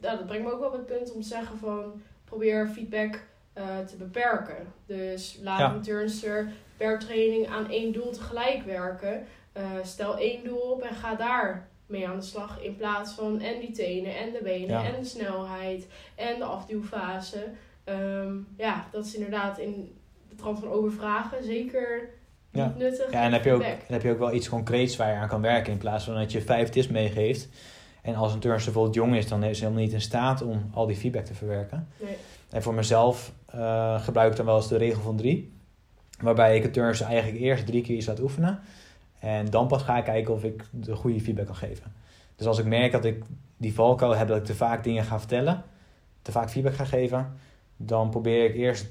nou, 0.00 0.16
dat 0.16 0.26
brengt 0.26 0.44
me 0.44 0.52
ook 0.52 0.60
wel 0.60 0.68
op 0.68 0.74
het 0.74 0.86
punt 0.86 1.12
om 1.12 1.20
te 1.20 1.28
zeggen 1.28 1.58
van 1.58 1.92
probeer 2.24 2.68
feedback 2.68 3.20
uh, 3.58 3.78
te 3.86 3.96
beperken. 3.96 4.72
Dus 4.86 5.38
laat 5.42 5.58
ja. 5.58 5.72
een 5.72 5.82
turnster 5.82 6.52
per 6.76 6.98
training 6.98 7.48
aan 7.48 7.70
één 7.70 7.92
doel 7.92 8.10
tegelijk 8.10 8.62
werken. 8.62 9.26
Uh, 9.56 9.62
stel 9.82 10.18
één 10.18 10.44
doel 10.44 10.58
op 10.58 10.82
en 10.82 10.94
ga 10.94 11.14
daar 11.14 11.68
mee 11.86 12.08
aan 12.08 12.16
de 12.16 12.24
slag. 12.24 12.62
In 12.62 12.76
plaats 12.76 13.12
van 13.12 13.40
en 13.40 13.60
die 13.60 13.70
tenen 13.70 14.16
en 14.16 14.32
de 14.32 14.40
benen 14.42 14.68
ja. 14.68 14.84
en 14.84 15.00
de 15.00 15.06
snelheid 15.06 15.86
en 16.14 16.38
de 16.38 16.44
afduwfase. 16.44 17.48
Um, 17.84 18.48
ja, 18.56 18.86
dat 18.92 19.04
is 19.04 19.14
inderdaad 19.14 19.58
in 19.58 19.96
de 20.28 20.34
trant 20.34 20.58
van 20.58 20.68
overvragen 20.68 21.44
zeker 21.44 22.08
niet 22.50 22.76
nuttig. 22.76 23.12
Ja, 23.12 23.22
en 23.22 23.32
heb, 23.32 23.44
je 23.44 23.52
ook, 23.52 23.64
heb 23.86 24.02
je 24.02 24.10
ook 24.10 24.18
wel 24.18 24.32
iets 24.32 24.48
concreets 24.48 24.96
waar 24.96 25.10
je 25.10 25.16
aan 25.16 25.28
kan 25.28 25.42
werken. 25.42 25.72
In 25.72 25.78
plaats 25.78 26.04
van 26.04 26.14
dat 26.14 26.32
je 26.32 26.40
vijf 26.40 26.68
tips 26.68 26.88
meegeeft. 26.88 27.48
En 28.02 28.14
als 28.14 28.32
een 28.32 28.40
turnster 28.40 28.72
bijvoorbeeld 28.72 29.04
jong 29.04 29.16
is, 29.16 29.28
dan 29.28 29.42
is 29.42 29.58
ze 29.58 29.64
helemaal 29.64 29.84
niet 29.84 29.92
in 29.92 30.00
staat 30.00 30.42
om 30.42 30.70
al 30.74 30.86
die 30.86 30.96
feedback 30.96 31.24
te 31.24 31.34
verwerken. 31.34 31.88
Nee. 31.96 32.16
En 32.50 32.62
voor 32.62 32.74
mezelf 32.74 33.32
uh, 33.54 34.00
gebruik 34.00 34.30
ik 34.30 34.36
dan 34.36 34.46
wel 34.46 34.56
eens 34.56 34.68
de 34.68 34.76
regel 34.76 35.02
van 35.02 35.16
drie. 35.16 35.52
Waarbij 36.20 36.56
ik 36.56 36.64
een 36.64 36.72
turnster 36.72 37.06
eigenlijk 37.06 37.42
eerst 37.42 37.66
drie 37.66 37.82
keer 37.82 37.96
iets 37.96 38.06
laat 38.06 38.20
oefenen. 38.20 38.58
En 39.18 39.50
dan 39.50 39.66
pas 39.66 39.82
ga 39.82 39.98
ik 39.98 40.04
kijken 40.04 40.34
of 40.34 40.44
ik 40.44 40.64
de 40.70 40.94
goede 40.94 41.20
feedback 41.20 41.46
kan 41.46 41.56
geven. 41.56 41.92
Dus 42.36 42.46
als 42.46 42.58
ik 42.58 42.64
merk 42.64 42.92
dat 42.92 43.04
ik 43.04 43.24
die 43.56 43.74
valkuil 43.74 44.16
heb 44.16 44.28
dat 44.28 44.36
ik 44.36 44.44
te 44.44 44.54
vaak 44.54 44.84
dingen 44.84 45.04
ga 45.04 45.18
vertellen, 45.18 45.62
te 46.22 46.32
vaak 46.32 46.50
feedback 46.50 46.74
ga 46.74 46.84
geven, 46.84 47.32
dan 47.76 48.10
probeer 48.10 48.44
ik 48.44 48.54
eerst 48.54 48.86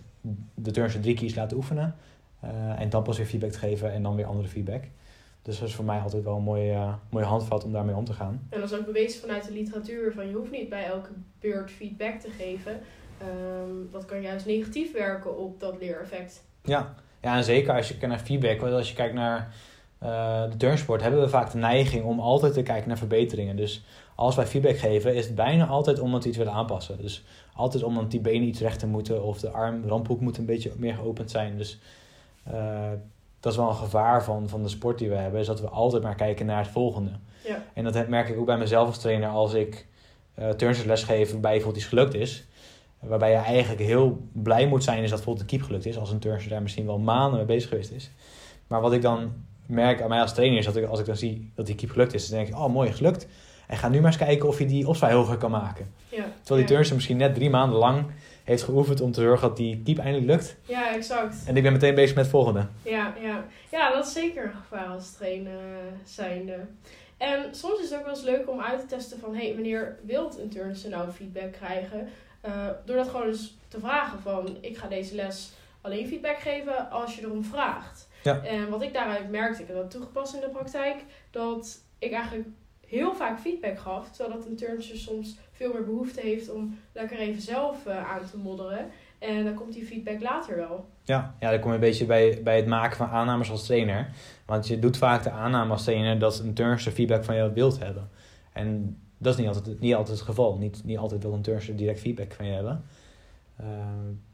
de 0.54 0.72
turnster 0.72 1.02
drie 1.02 1.16
keer 1.16 1.26
iets 1.26 1.36
laten 1.36 1.58
oefenen. 1.58 1.96
Uh, 2.44 2.80
en 2.80 2.90
dan 2.90 3.04
pas 3.04 3.18
weer 3.18 3.26
feedback 3.26 3.52
te 3.52 3.60
geven 3.60 3.92
en 3.92 4.04
dan 4.04 4.16
weer 4.16 4.26
andere 4.26 4.48
feedback. 4.48 4.84
Dus 5.42 5.60
dat 5.60 5.68
is 5.68 5.76
voor 5.76 5.86
mij 5.86 6.00
altijd 6.00 6.24
wel 6.24 6.36
een 6.36 6.44
mooie, 6.44 6.96
uh, 7.12 7.28
handvat 7.28 7.64
om 7.64 7.72
daarmee 7.72 7.96
om 7.96 8.06
te 8.06 8.14
gaan. 8.14 8.48
En 8.50 8.60
dat 8.60 8.72
is 8.72 8.78
ook 8.78 8.86
bewezen 8.86 9.22
vanuit 9.22 9.46
de 9.46 9.54
literatuur 9.54 10.14
van 10.14 10.28
je 10.28 10.34
hoeft 10.34 10.52
niet 10.52 10.70
bij 10.70 10.86
elke 10.86 11.10
beurt 11.40 11.72
feedback 11.72 12.20
te 12.20 12.30
geven. 12.30 12.80
Um, 13.22 13.90
dat 13.92 14.06
kan 14.06 14.22
juist 14.22 14.46
negatief 14.46 14.94
werken 14.94 15.38
op 15.38 15.60
dat 15.60 15.76
leereffect. 15.80 16.44
Ja, 16.64 16.96
ja 17.22 17.36
en 17.36 17.44
zeker 17.44 17.76
als 17.76 17.88
je 17.88 17.94
kijkt 17.98 18.16
naar 18.16 18.26
feedback. 18.26 18.62
Want 18.62 18.74
als 18.74 18.90
je 18.90 18.96
kijkt 18.96 19.14
naar 19.14 19.54
uh, 20.04 20.44
de 20.52 20.58
turnsport 20.58 21.02
hebben 21.02 21.22
we 21.22 21.30
vaak 21.30 21.52
de 21.52 21.58
neiging 21.58 22.04
om 22.06 22.20
altijd 22.20 22.54
te 22.54 22.64
kijken 22.64 22.88
naar 22.88 22.98
verbeteringen. 22.98 23.56
Dus 23.56 23.86
als 24.16 24.36
wij 24.36 24.46
feedback 24.46 24.78
geven, 24.78 25.16
is 25.16 25.26
het 25.26 25.36
bijna 25.36 25.66
altijd 25.66 26.00
omdat 26.00 26.24
we 26.24 26.30
iets 26.30 26.38
willen 26.38 26.54
aanpassen. 26.54 27.02
Dus 27.02 27.24
altijd 27.54 27.84
omdat 27.84 28.12
die 28.12 28.20
benen 28.20 28.48
iets 28.48 28.60
rechter 28.60 28.88
moeten 28.88 29.24
of 29.24 29.40
de 29.40 29.50
arm, 29.50 29.84
ramphoek 29.88 30.20
moet 30.20 30.38
een 30.38 30.46
beetje 30.46 30.72
meer 30.78 30.96
geopend 30.96 31.32
zijn. 31.32 31.58
Dus 31.58 31.80
uh, 32.52 32.90
dat 33.40 33.52
is 33.52 33.58
wel 33.58 33.70
een 33.70 33.76
gevaar 33.76 34.24
van, 34.24 34.50
van 34.50 34.64
de 34.64 34.70
sport 34.70 34.98
die 34.98 35.10
we 35.10 35.16
hebben, 35.16 35.40
is 35.40 35.48
dat 35.48 35.62
we 35.62 35.68
altijd 35.68 36.04
maar 36.04 36.16
kijken 36.16 36.46
naar 36.46 36.64
het 36.64 36.72
volgende. 36.72 37.12
Ja. 37.44 37.64
En 37.74 37.84
dat 37.84 38.08
merk 38.08 38.30
ik 38.30 38.38
ook 38.38 38.46
bij 38.46 38.58
mezelf 38.58 38.88
als 38.88 38.98
trainer 38.98 39.30
als 39.30 39.54
ik 39.54 39.86
uh, 40.40 40.50
turnsters 40.50 41.04
geef 41.04 41.32
waarbij 41.32 41.52
bijvoorbeeld 41.52 41.84
iets 41.84 41.94
gelukt 41.94 42.14
is. 42.14 42.46
Waarbij 43.08 43.32
je 43.32 43.38
eigenlijk 43.38 43.82
heel 43.82 44.28
blij 44.32 44.68
moet 44.68 44.84
zijn 44.84 45.04
is 45.04 45.10
dat 45.10 45.18
bijvoorbeeld 45.18 45.50
de 45.50 45.56
keep 45.56 45.66
gelukt 45.66 45.86
is. 45.86 45.98
Als 45.98 46.12
een 46.12 46.20
turnster 46.20 46.52
daar 46.52 46.62
misschien 46.62 46.86
wel 46.86 47.00
maanden 47.00 47.38
mee 47.38 47.46
bezig 47.46 47.70
geweest 47.70 47.92
is. 47.92 48.12
Maar 48.68 48.82
wat 48.82 48.94
ik 48.94 49.02
dan 49.02 49.34
merk 49.66 50.02
aan 50.02 50.10
mij 50.10 50.22
als 50.22 50.34
trainer 50.34 50.58
is 50.58 50.66
dat 50.66 50.76
ik, 50.76 50.86
als 50.86 51.00
ik 51.00 51.06
dan 51.06 51.16
zie 51.16 51.52
dat 51.56 51.66
die 51.66 51.76
keep 51.76 51.92
gelukt 51.92 52.14
is, 52.14 52.30
dan 52.30 52.38
denk 52.38 52.50
ik, 52.50 52.56
oh 52.56 52.74
mooi, 52.74 52.92
gelukt. 52.92 53.28
En 53.68 53.78
ga 53.78 53.90
nu 53.90 53.98
maar 53.98 54.12
eens 54.12 54.18
kijken 54.18 54.48
of 54.48 54.60
je 54.60 54.66
die 54.66 54.88
opzij 54.88 55.14
hoger 55.14 55.38
kan 55.38 55.52
maken. 55.52 55.94
Ja. 56.10 56.16
Terwijl 56.18 56.32
die 56.46 56.60
ja. 56.60 56.66
turnster 56.66 56.96
misschien 56.96 57.18
net 57.18 57.36
drie 57.36 57.50
maanden 57.50 57.80
lang 57.80 58.06
heeft 58.44 58.64
geoefend 58.64 59.02
om 59.02 59.12
te 59.12 59.22
zorgen 59.22 59.48
dat 59.48 59.58
die 59.58 59.82
keep 59.84 59.98
eindelijk 59.98 60.26
lukt. 60.26 60.56
Ja, 60.62 60.94
exact. 60.94 61.36
En 61.46 61.58
ik 61.58 61.64
ben 61.64 61.72
meteen 61.72 61.96
bezig 61.96 62.16
met 62.16 62.24
het 62.24 62.34
volgende. 62.34 62.68
Ja, 62.84 63.14
ja. 63.22 63.46
ja 63.72 63.94
dat 63.94 64.06
is 64.06 64.14
zeker 64.14 64.44
een 64.44 64.62
gevaar 64.62 64.88
als 64.88 65.12
trainer 65.12 65.60
zijnde. 66.04 66.60
En 67.18 67.56
soms 67.56 67.80
is 67.80 67.90
het 67.90 68.00
ook 68.00 68.06
wel 68.06 68.16
eens 68.16 68.24
leuk 68.24 68.50
om 68.50 68.62
uit 68.62 68.80
te 68.80 68.86
testen 68.86 69.20
van... 69.20 69.36
hé, 69.36 69.46
hey, 69.46 69.54
wanneer 69.54 70.00
wilt 70.06 70.40
een 70.40 70.50
turnster 70.50 70.90
nou 70.90 71.12
feedback 71.12 71.52
krijgen? 71.52 72.10
Uh, 72.48 72.68
door 72.86 72.96
dat 72.96 73.08
gewoon 73.08 73.28
eens 73.28 73.58
te 73.68 73.80
vragen 73.80 74.20
van... 74.20 74.58
ik 74.62 74.78
ga 74.78 74.88
deze 74.88 75.16
les 75.16 75.52
alleen 75.82 76.08
feedback 76.08 76.38
geven 76.38 76.90
als 76.90 77.16
je 77.16 77.22
erom 77.22 77.44
vraagt. 77.44 78.08
Ja. 78.24 78.44
En 78.44 78.70
wat 78.70 78.82
ik 78.82 78.94
daaruit 78.94 79.30
merkte, 79.30 79.62
ik 79.62 79.68
heb 79.68 79.78
dat 79.78 79.92
toegepast 79.92 80.34
in 80.34 80.40
de 80.40 80.50
praktijk... 80.50 81.04
dat 81.32 81.80
ik 82.00 82.12
eigenlijk 82.12 82.48
heel 82.88 83.16
vaak 83.16 83.40
feedback 83.40 83.80
gaf... 83.80 84.12
terwijl 84.12 84.38
dat 84.38 84.48
een 84.48 84.56
turnster 84.56 84.98
soms 84.98 85.38
veel 85.52 85.74
meer 85.74 85.86
behoefte 85.86 86.22
heeft 86.22 86.52
om 86.52 86.80
lekker 86.92 87.18
even 87.18 87.42
zelf 87.42 87.88
uh, 87.88 88.12
aan 88.12 88.30
te 88.32 88.38
modderen. 88.38 88.92
En 89.20 89.44
dan 89.44 89.54
komt 89.54 89.74
die 89.74 89.86
feedback 89.86 90.22
later 90.22 90.56
wel. 90.56 90.90
Ja, 91.04 91.36
ja 91.40 91.50
dan 91.50 91.60
kom 91.60 91.70
je 91.70 91.76
een 91.76 91.82
beetje 91.82 92.06
bij, 92.06 92.42
bij 92.44 92.56
het 92.56 92.68
maken 92.68 92.98
van 92.98 93.10
aannames 93.10 93.50
als 93.50 93.66
trainer. 93.66 94.10
Want 94.46 94.68
je 94.68 94.80
doet 94.80 94.98
vaak 94.98 95.24
de 95.24 95.30
aanname 95.30 95.72
als 95.72 95.84
trainer 95.84 96.20
dat 96.20 96.40
een 96.40 96.54
turnster 96.54 96.92
feedback 96.92 97.24
van 97.24 97.36
jou 97.36 97.54
wilt 97.54 97.80
hebben. 97.80 98.10
En 98.54 99.00
dat 99.26 99.34
is 99.34 99.40
niet 99.46 99.56
altijd, 99.56 99.80
niet 99.80 99.94
altijd 99.96 100.18
het 100.18 100.28
geval. 100.28 100.58
Niet, 100.58 100.84
niet 100.84 100.98
altijd 100.98 101.24
wil 101.24 101.34
een 101.34 101.42
turnster 101.42 101.76
direct 101.76 102.00
feedback 102.00 102.34
van 102.34 102.46
je 102.46 102.52
hebben. 102.54 102.84
Uh, 103.62 103.68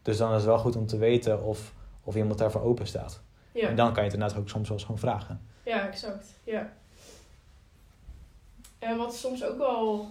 dus 0.01 0.17
dan 0.17 0.29
is 0.29 0.35
het 0.35 0.45
wel 0.45 0.59
goed 0.59 0.75
om 0.75 0.85
te 0.85 0.97
weten 0.97 1.43
of, 1.43 1.73
of 2.03 2.15
iemand 2.15 2.37
daarvoor 2.39 2.61
open 2.61 2.87
staat. 2.87 3.21
Ja. 3.51 3.67
En 3.67 3.75
dan 3.75 3.93
kan 3.93 4.03
je 4.03 4.09
het 4.09 4.13
inderdaad 4.13 4.37
ook 4.37 4.49
soms 4.49 4.67
wel 4.67 4.77
eens 4.77 4.85
gewoon 4.85 4.99
vragen. 5.01 5.41
Ja, 5.63 5.87
exact. 5.87 6.27
Ja. 6.43 6.73
En 8.79 8.97
wat 8.97 9.15
soms 9.15 9.43
ook 9.43 9.57
wel 9.57 10.07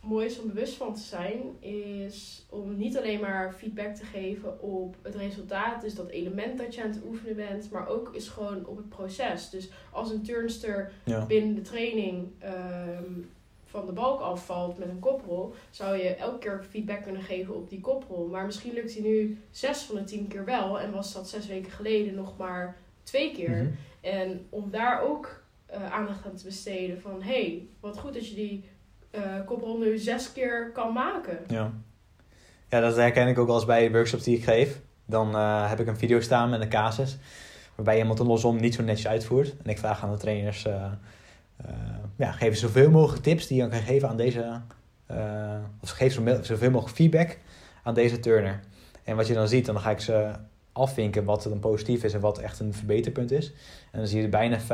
mooi 0.00 0.26
is 0.26 0.40
om 0.40 0.46
bewust 0.48 0.74
van 0.74 0.94
te 0.94 1.00
zijn, 1.00 1.40
is 1.60 2.46
om 2.48 2.76
niet 2.76 2.96
alleen 2.98 3.20
maar 3.20 3.52
feedback 3.52 3.94
te 3.94 4.04
geven 4.04 4.62
op 4.62 4.96
het 5.02 5.14
resultaat, 5.14 5.80
dus 5.80 5.94
dat 5.94 6.08
element 6.08 6.58
dat 6.58 6.74
je 6.74 6.82
aan 6.82 6.90
het 6.90 7.04
oefenen 7.06 7.36
bent, 7.36 7.70
maar 7.70 7.88
ook 7.88 8.14
is 8.14 8.28
gewoon 8.28 8.66
op 8.66 8.76
het 8.76 8.88
proces. 8.88 9.50
Dus 9.50 9.70
als 9.92 10.10
een 10.10 10.22
turnster 10.22 10.92
Ja. 11.04 11.26
binnen 11.26 11.54
de 11.54 11.60
training 11.60 12.28
ehm, 12.38 13.12
van 13.72 13.86
de 13.86 13.92
balk 13.92 14.20
afvalt 14.20 14.78
met 14.78 14.88
een 14.88 14.98
koprol, 14.98 15.54
zou 15.70 15.96
je 15.96 16.14
elke 16.14 16.38
keer 16.38 16.64
feedback 16.70 17.02
kunnen 17.02 17.22
geven 17.22 17.54
op 17.54 17.70
die 17.70 17.80
koprol. 17.80 18.26
Maar 18.26 18.44
misschien 18.44 18.72
lukt 18.72 18.92
hij 18.92 19.02
nu 19.02 19.42
zes 19.50 19.82
van 19.82 19.94
de 19.94 20.04
tien 20.04 20.28
keer 20.28 20.44
wel 20.44 20.80
en 20.80 20.92
was 20.92 21.12
dat 21.12 21.28
zes 21.28 21.46
weken 21.46 21.72
geleden 21.72 22.14
nog 22.14 22.36
maar 22.36 22.76
twee 23.02 23.32
keer. 23.32 23.50
Mhm. 23.50 23.70
En 24.00 24.46
om 24.48 24.70
daar 24.70 25.02
ook 25.02 25.42
uh, 25.74 25.92
aandacht 25.92 26.24
aan 26.26 26.34
te 26.34 26.44
besteden 26.44 27.00
van... 27.00 27.22
hé, 27.22 27.32
hey, 27.32 27.66
wat 27.80 27.98
goed 27.98 28.14
dat 28.14 28.28
je 28.28 28.34
die 28.34 28.64
uh, 29.10 29.46
kopronde 29.46 29.98
zes 29.98 30.32
keer 30.32 30.70
kan 30.72 30.92
maken. 30.92 31.38
Ja. 31.48 31.72
ja, 32.68 32.80
dat 32.80 32.96
herken 32.96 33.28
ik 33.28 33.38
ook 33.38 33.46
wel 33.46 33.56
eens 33.56 33.64
bij 33.64 33.86
de 33.86 33.92
workshops 33.92 34.24
die 34.24 34.36
ik 34.36 34.44
geef. 34.44 34.80
Dan 35.06 35.34
uh, 35.34 35.68
heb 35.68 35.80
ik 35.80 35.86
een 35.86 35.96
video 35.96 36.20
staan 36.20 36.50
met 36.50 36.60
een 36.60 36.68
casus 36.68 37.18
waarbij 37.74 37.98
iemand 37.98 38.18
een 38.18 38.26
losom 38.26 38.60
niet 38.60 38.74
zo 38.74 38.82
netjes 38.82 39.08
uitvoert. 39.08 39.54
En 39.62 39.70
ik 39.70 39.78
vraag 39.78 40.02
aan 40.02 40.10
de 40.10 40.18
trainers, 40.18 40.66
uh, 40.66 40.92
ja, 42.22 42.32
geef 42.32 42.56
zoveel 42.56 42.90
mogelijk 42.90 43.22
tips 43.22 43.46
die 43.46 43.62
je 43.62 43.68
kan 43.68 43.80
geven 43.80 44.08
aan 44.08 44.16
deze, 44.16 44.60
of 45.80 45.90
geef 45.90 46.12
zoveel 46.42 46.70
mogelijk 46.70 46.96
feedback 46.96 47.38
aan 47.82 47.94
deze 47.94 48.20
turner. 48.20 48.60
En 49.04 49.16
wat 49.16 49.26
je 49.26 49.34
dan 49.34 49.48
ziet, 49.48 49.66
dan 49.66 49.80
ga 49.80 49.90
ik 49.90 50.00
ze 50.00 50.30
afvinken 50.72 51.24
wat 51.24 51.42
dan 51.42 51.58
positief 51.58 52.04
is 52.04 52.14
en 52.14 52.20
wat 52.20 52.38
echt 52.38 52.60
een 52.60 52.74
verbeterpunt 52.74 53.30
is. 53.30 53.52
En 53.90 53.98
dan 53.98 54.06
zie 54.06 54.20
je 54.20 54.28
bijna 54.28 54.60
95% 54.60 54.64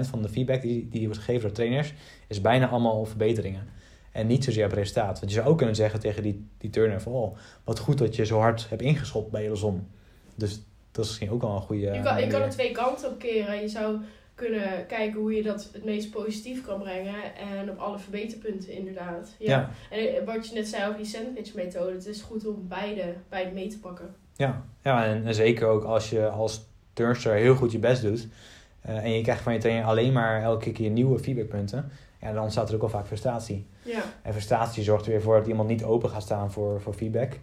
van 0.00 0.22
de 0.22 0.28
feedback 0.28 0.62
die, 0.62 0.88
die 0.88 1.04
wordt 1.04 1.18
gegeven 1.18 1.42
door 1.42 1.52
trainers, 1.52 1.94
is 2.28 2.40
bijna 2.40 2.68
allemaal 2.68 3.04
verbeteringen. 3.04 3.68
En 4.12 4.26
niet 4.26 4.44
zozeer 4.44 4.64
op 4.64 4.72
resultaat. 4.72 5.18
Want 5.20 5.32
je 5.32 5.36
zou 5.38 5.48
ook 5.48 5.56
kunnen 5.56 5.74
zeggen 5.74 6.00
tegen 6.00 6.22
die, 6.22 6.46
die 6.58 6.70
turner 6.70 7.00
van, 7.00 7.12
oh, 7.12 7.36
wat 7.64 7.78
goed 7.78 7.98
dat 7.98 8.16
je 8.16 8.26
zo 8.26 8.38
hard 8.38 8.68
hebt 8.68 8.82
ingeschopt 8.82 9.30
bij 9.30 9.42
je 9.42 9.54
zon. 9.54 9.88
Dus 10.34 10.50
dat 10.90 11.04
is 11.04 11.10
misschien 11.10 11.30
ook 11.30 11.42
wel 11.42 11.54
een 11.54 11.60
goede... 11.60 11.92
Je 11.92 12.02
kan, 12.02 12.20
je 12.20 12.26
kan 12.26 12.42
er 12.42 12.50
twee 12.50 12.72
kanten 12.72 13.10
op 13.10 13.18
keren. 13.18 13.60
Je 13.60 13.68
zou 13.68 13.96
kunnen 14.34 14.86
kijken 14.86 15.20
hoe 15.20 15.34
je 15.34 15.42
dat 15.42 15.70
het 15.72 15.84
meest 15.84 16.10
positief 16.10 16.64
kan 16.64 16.78
brengen. 16.78 17.36
En 17.36 17.70
op 17.70 17.78
alle 17.78 17.98
verbeterpunten 17.98 18.72
inderdaad. 18.72 19.34
Ja. 19.38 19.70
En 19.90 20.24
wat 20.24 20.48
je 20.48 20.54
net 20.54 20.68
zei 20.68 20.84
over 20.84 20.96
die 20.96 21.06
sandwich 21.06 21.54
methode. 21.54 21.92
Het 21.92 22.06
is 22.06 22.22
goed 22.22 22.46
om 22.46 22.68
beide, 22.68 23.14
beide 23.28 23.50
mee 23.50 23.68
te 23.68 23.78
pakken. 23.78 24.14
Ja, 24.36 24.64
ja 24.82 25.04
en, 25.04 25.34
zeker 25.34 25.66
ook 25.66 25.84
als 25.84 26.10
je 26.10 26.28
als 26.28 26.66
turnster 26.92 27.34
heel 27.34 27.54
goed 27.54 27.72
je 27.72 27.78
best 27.78 28.02
doet. 28.02 28.28
Uh, 28.86 29.04
en 29.04 29.10
je 29.10 29.22
krijgt 29.22 29.42
van 29.42 29.52
je 29.52 29.58
trainer 29.58 29.84
alleen 29.84 30.12
maar 30.12 30.42
elke 30.42 30.72
keer 30.72 30.90
nieuwe 30.90 31.18
feedbackpunten. 31.18 31.90
Ja, 32.20 32.32
dan 32.32 32.42
ontstaat 32.42 32.68
er 32.68 32.74
ook 32.74 32.82
al 32.82 32.88
vaak 32.88 33.06
frustratie. 33.06 33.66
Ja. 33.82 34.02
En 34.22 34.32
frustratie 34.32 34.82
zorgt 34.82 35.04
er 35.04 35.10
weer 35.10 35.22
voor 35.22 35.38
dat 35.38 35.46
iemand 35.46 35.68
niet 35.68 35.84
open 35.84 36.10
gaat 36.10 36.22
staan 36.22 36.52
voor, 36.52 36.80
voor 36.80 36.94
feedback. 36.94 37.38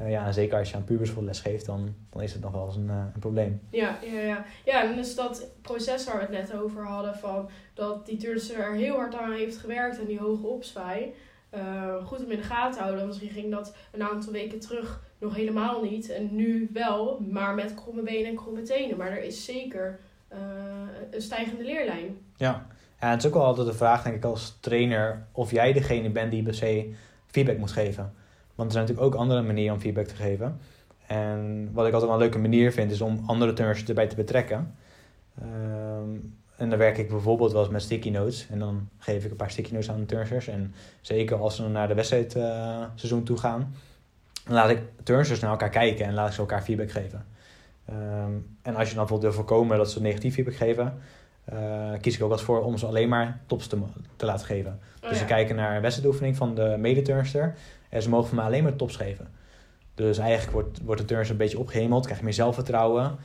Uh, 0.00 0.10
ja, 0.10 0.26
en 0.26 0.34
zeker 0.34 0.58
als 0.58 0.70
je 0.70 0.76
aan 0.76 0.84
pubers 0.84 1.10
voor 1.10 1.22
les 1.22 1.40
geeft, 1.40 1.66
dan, 1.66 1.94
dan 2.10 2.22
is 2.22 2.32
het 2.32 2.42
nog 2.42 2.52
wel 2.52 2.66
eens 2.66 2.76
een, 2.76 2.86
uh, 2.86 3.04
een 3.14 3.20
probleem. 3.20 3.60
Ja, 3.70 3.98
ja, 4.02 4.20
ja. 4.20 4.44
ja, 4.64 4.82
en 4.82 4.96
dus 4.96 5.14
dat 5.14 5.46
proces 5.62 6.04
waar 6.04 6.16
we 6.16 6.20
het 6.20 6.30
net 6.30 6.54
over 6.54 6.84
hadden, 6.84 7.16
van 7.16 7.48
dat 7.74 8.06
die 8.06 8.16
turnster 8.16 8.58
er 8.58 8.74
heel 8.74 8.94
hard 8.94 9.14
aan 9.14 9.32
heeft 9.32 9.56
gewerkt 9.56 9.98
en 9.98 10.06
die 10.06 10.18
hoge 10.18 10.46
opzwaai. 10.46 11.14
Uh, 11.54 12.06
goed 12.06 12.24
om 12.24 12.30
in 12.30 12.36
de 12.36 12.42
gaten 12.42 12.82
houden. 12.82 13.06
Misschien 13.06 13.28
ging 13.28 13.50
dat 13.50 13.74
een 13.92 14.02
aantal 14.02 14.32
weken 14.32 14.60
terug 14.60 15.00
nog 15.18 15.34
helemaal 15.34 15.82
niet. 15.82 16.10
En 16.10 16.36
nu 16.36 16.70
wel, 16.72 17.20
maar 17.30 17.54
met 17.54 17.74
kromme 17.74 18.02
benen 18.02 18.30
en 18.30 18.36
kromme 18.36 18.62
tenen. 18.62 18.96
Maar 18.96 19.10
er 19.10 19.24
is 19.24 19.44
zeker 19.44 20.00
uh, 20.32 20.38
een 21.10 21.22
stijgende 21.22 21.64
leerlijn. 21.64 22.18
Ja. 22.36 22.66
ja, 23.00 23.10
het 23.10 23.20
is 23.20 23.26
ook 23.26 23.34
wel 23.34 23.44
altijd 23.44 23.66
de 23.66 23.72
vraag, 23.72 24.02
denk 24.02 24.16
ik, 24.16 24.24
als 24.24 24.56
trainer... 24.60 25.26
of 25.32 25.50
jij 25.50 25.72
degene 25.72 26.10
bent 26.10 26.30
die 26.30 26.42
per 26.42 26.54
se 26.54 26.94
feedback 27.26 27.58
moet 27.58 27.72
geven. 27.72 28.14
Want 28.54 28.68
er 28.68 28.74
zijn 28.74 28.86
natuurlijk 28.86 29.14
ook 29.14 29.20
andere 29.20 29.42
manieren 29.42 29.74
om 29.74 29.80
feedback 29.80 30.06
te 30.06 30.14
geven. 30.14 30.58
En 31.06 31.70
wat 31.72 31.86
ik 31.86 31.92
altijd 31.92 32.10
wel 32.10 32.20
een 32.20 32.26
leuke 32.26 32.38
manier 32.38 32.72
vind, 32.72 32.90
is 32.90 33.00
om 33.00 33.22
andere 33.26 33.52
turners 33.52 33.84
erbij 33.84 34.06
te 34.06 34.16
betrekken. 34.16 34.74
Um, 35.42 36.34
en 36.56 36.70
dan 36.70 36.78
werk 36.78 36.98
ik 36.98 37.08
bijvoorbeeld 37.08 37.52
wel 37.52 37.62
eens 37.62 37.72
met 37.72 37.82
sticky 37.82 38.10
notes. 38.10 38.46
En 38.50 38.58
dan 38.58 38.88
geef 38.98 39.24
ik 39.24 39.30
een 39.30 39.36
paar 39.36 39.50
sticky 39.50 39.72
notes 39.72 39.90
aan 39.90 40.00
de 40.00 40.06
turnsters. 40.06 40.48
En 40.48 40.74
zeker 41.00 41.36
als 41.36 41.56
ze 41.56 41.68
naar 41.68 41.88
de 41.88 41.94
wedstrijdseizoen 41.94 43.18
uh, 43.18 43.24
toe 43.24 43.36
gaan, 43.36 43.74
dan 44.44 44.54
laat 44.54 44.70
ik 44.70 44.82
turnsters 45.02 45.40
naar 45.40 45.50
elkaar 45.50 45.70
kijken 45.70 46.06
en 46.06 46.14
laat 46.14 46.26
ik 46.28 46.34
ze 46.34 46.40
elkaar 46.40 46.62
feedback 46.62 46.90
geven. 46.90 47.26
Um, 47.90 48.56
en 48.62 48.76
als 48.76 48.88
je 48.88 48.94
dan 48.94 49.04
bijvoorbeeld 49.04 49.22
wil 49.22 49.32
voorkomen 49.32 49.76
dat 49.76 49.90
ze 49.90 50.00
negatief 50.00 50.34
feedback 50.34 50.56
geven, 50.56 50.98
uh, 51.52 51.90
kies 52.00 52.16
ik 52.16 52.22
ook 52.22 52.32
eens 52.32 52.42
voor 52.42 52.62
om 52.62 52.78
ze 52.78 52.86
alleen 52.86 53.08
maar 53.08 53.40
tops 53.46 53.66
te, 53.66 53.78
te 54.16 54.26
laten 54.26 54.46
geven. 54.46 54.80
Oh, 55.02 55.08
dus 55.08 55.18
ze 55.18 55.24
kijken 55.24 55.56
naar 55.56 55.76
een 55.76 55.82
wedstrijdoefening 55.82 56.36
van 56.36 56.54
de 56.54 56.76
medeturnster 56.78 57.54
en 57.88 58.02
ze 58.02 58.08
mogen 58.08 58.26
van 58.26 58.36
mij 58.36 58.46
alleen 58.46 58.62
maar 58.62 58.76
tops 58.76 58.96
geven. 58.96 59.28
Dus 59.94 60.18
eigenlijk 60.18 60.52
wordt, 60.52 60.80
wordt 60.82 61.00
de 61.00 61.06
turnster 61.06 61.32
een 61.32 61.42
beetje 61.42 61.58
opgehemeld, 61.58 62.04
krijg 62.04 62.18
je 62.18 62.24
meer 62.24 62.34
zelfvertrouwen, 62.34 63.16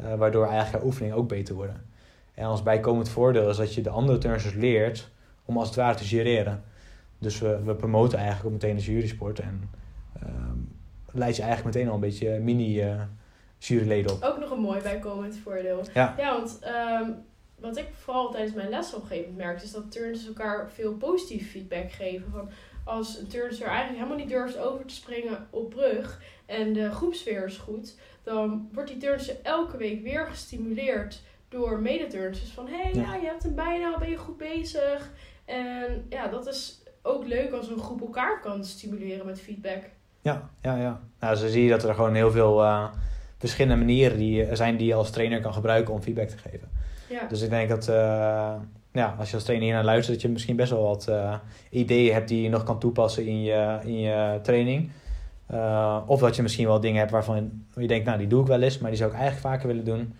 uh, 0.00 0.14
waardoor 0.14 0.44
eigenlijk 0.44 0.74
haar 0.74 0.84
oefeningen 0.84 1.16
ook 1.16 1.28
beter 1.28 1.54
worden. 1.54 1.86
En 2.34 2.44
als 2.44 2.62
bijkomend 2.62 3.08
voordeel 3.08 3.48
is 3.48 3.56
dat 3.56 3.74
je 3.74 3.80
de 3.80 3.90
andere 3.90 4.18
turnsters 4.18 4.54
leert 4.54 5.10
om 5.44 5.58
als 5.58 5.66
het 5.66 5.76
ware 5.76 5.96
te 5.96 6.04
jureren. 6.04 6.62
Dus 7.18 7.38
we, 7.38 7.62
we 7.64 7.74
promoten 7.74 8.18
eigenlijk 8.18 8.46
ook 8.46 8.52
meteen 8.52 8.76
de 8.76 8.82
jurysport. 8.82 9.38
En 9.38 9.70
um, 10.22 10.76
leid 11.12 11.36
je 11.36 11.42
eigenlijk 11.42 11.74
meteen 11.74 11.88
al 11.88 11.94
een 11.94 12.00
beetje 12.00 12.38
mini 12.38 12.84
uh, 12.84 13.00
juryleden 13.58 14.12
op. 14.12 14.22
Ook 14.22 14.38
nog 14.38 14.50
een 14.50 14.60
mooi 14.60 14.80
bijkomend 14.80 15.36
voordeel. 15.42 15.82
Ja, 15.94 16.14
ja 16.18 16.32
want 16.32 16.58
um, 17.02 17.14
wat 17.60 17.76
ik 17.76 17.88
vooral 17.92 18.30
tijdens 18.30 18.54
mijn 18.54 18.68
lesopgeving 18.68 19.36
merkte... 19.36 19.64
is 19.64 19.72
dat 19.72 19.92
turnsters 19.92 20.36
elkaar 20.36 20.70
veel 20.70 20.94
positief 20.94 21.50
feedback 21.50 21.92
geven. 21.92 22.30
Van 22.30 22.50
als 22.84 23.18
een 23.18 23.26
turnster 23.26 23.66
eigenlijk 23.66 23.96
helemaal 23.96 24.24
niet 24.24 24.28
durft 24.28 24.58
over 24.58 24.84
te 24.84 24.94
springen 24.94 25.46
op 25.50 25.70
brug... 25.70 26.22
en 26.46 26.72
de 26.72 26.90
groepsfeer 26.90 27.44
is 27.44 27.56
goed... 27.56 27.98
dan 28.22 28.68
wordt 28.72 28.90
die 28.90 28.98
turnster 28.98 29.36
elke 29.42 29.76
week 29.76 30.02
weer 30.02 30.26
gestimuleerd 30.26 31.22
door 31.48 31.80
medeturners. 31.80 32.40
Dus 32.40 32.50
van, 32.50 32.66
hé, 32.66 32.82
hey, 32.82 32.94
ja. 32.94 33.14
je 33.14 33.26
hebt 33.26 33.42
hem 33.42 33.54
bijna, 33.54 33.98
ben 33.98 34.10
je 34.10 34.16
goed 34.16 34.36
bezig. 34.36 35.10
En 35.44 36.06
ja, 36.08 36.28
dat 36.28 36.46
is 36.46 36.82
ook 37.02 37.26
leuk 37.26 37.52
als 37.52 37.68
een 37.68 37.78
groep 37.78 38.00
elkaar 38.00 38.40
kan 38.40 38.64
stimuleren 38.64 39.26
met 39.26 39.40
feedback. 39.40 39.82
Ja, 40.20 40.50
ja, 40.62 40.76
ja. 40.76 41.00
Nou, 41.20 41.36
zo 41.36 41.48
zie 41.48 41.62
je 41.62 41.70
dat 41.70 41.84
er 41.84 41.94
gewoon 41.94 42.14
heel 42.14 42.30
veel 42.30 42.62
uh, 42.62 42.92
verschillende 43.38 43.84
manieren 43.84 44.18
die, 44.18 44.44
eh, 44.44 44.56
zijn 44.56 44.76
die 44.76 44.86
je 44.86 44.94
als 44.94 45.10
trainer 45.10 45.40
kan 45.40 45.52
gebruiken 45.52 45.94
om 45.94 46.02
feedback 46.02 46.28
te 46.28 46.38
geven. 46.38 46.68
Ja. 47.08 47.26
Dus 47.28 47.40
ik 47.40 47.50
denk 47.50 47.68
dat, 47.68 47.88
uh, 47.88 47.94
ja, 48.92 49.14
als 49.18 49.28
je 49.28 49.34
als 49.34 49.44
trainer 49.44 49.66
hier 49.66 49.74
naar 49.74 49.84
luistert, 49.84 50.12
dat 50.12 50.22
je 50.22 50.28
misschien 50.28 50.56
best 50.56 50.70
wel 50.70 50.82
wat 50.82 51.06
uh, 51.08 51.34
ideeën 51.70 52.12
hebt 52.12 52.28
die 52.28 52.42
je 52.42 52.48
nog 52.48 52.62
kan 52.62 52.78
toepassen 52.78 53.26
in 53.26 53.42
je, 53.42 53.78
in 53.82 54.00
je 54.00 54.38
training. 54.42 54.90
of 56.06 56.20
dat 56.20 56.36
je 56.36 56.42
misschien 56.42 56.66
wel 56.66 56.80
dingen 56.80 56.98
hebt 56.98 57.10
waarvan 57.10 57.64
je 57.74 57.86
denkt, 57.86 58.06
nou, 58.06 58.18
die 58.18 58.26
doe 58.26 58.40
ik 58.40 58.46
wel 58.46 58.62
eens, 58.62 58.78
maar 58.78 58.90
die 58.90 58.98
zou 58.98 59.10
ik 59.10 59.16
eigenlijk 59.16 59.46
vaker 59.46 59.68
willen 59.68 59.84
doen. 59.84 60.14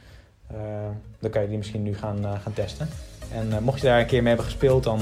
Dan 1.20 1.30
kan 1.30 1.42
je 1.42 1.48
die 1.48 1.56
misschien 1.56 1.82
nu 1.82 1.94
gaan, 1.94 2.24
gaan 2.42 2.52
testen. 2.52 2.88
En 3.32 3.62
mocht 3.62 3.80
je 3.80 3.86
daar 3.86 4.00
een 4.00 4.06
keer 4.06 4.18
mee 4.18 4.28
hebben 4.28 4.46
gespeeld, 4.46 4.84
dan 4.84 4.98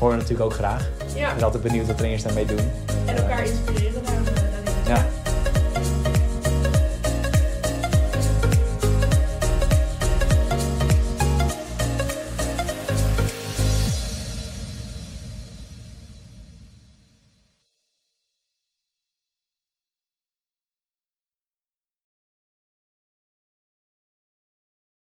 horen 0.00 0.16
we 0.16 0.22
natuurlijk 0.22 0.40
ook 0.40 0.52
graag. 0.52 0.90
Ja. 1.16 1.28
Ik 1.28 1.34
ben 1.34 1.44
altijd 1.44 1.62
benieuwd 1.62 1.86
wat 1.86 1.96
trainers 1.96 2.22
daarmee 2.22 2.46
doen. 2.46 2.70
En 3.06 3.16
elkaar 3.16 3.44
inspireren. 3.44 4.02
ja. 4.86 5.19